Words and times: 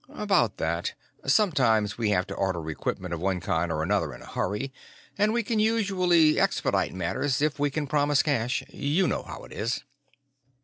"About 0.09 0.57
that. 0.57 0.95
Sometimes 1.27 1.95
we 1.95 2.09
have 2.09 2.25
to 2.25 2.33
order 2.33 2.67
equipment 2.71 3.13
of 3.13 3.19
one 3.19 3.39
kind 3.39 3.71
or 3.71 3.83
another 3.83 4.15
in 4.15 4.23
a 4.23 4.31
hurry, 4.31 4.73
and 5.15 5.31
we 5.31 5.43
can 5.43 5.59
usually 5.59 6.39
expedite 6.39 6.91
matters 6.91 7.39
if 7.39 7.59
we 7.59 7.69
can 7.69 7.85
promise 7.85 8.23
cash. 8.23 8.63
You 8.69 9.07
know 9.07 9.21
how 9.21 9.43
it 9.43 9.53
is." 9.53 9.83